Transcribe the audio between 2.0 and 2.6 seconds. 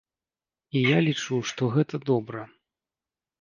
добра.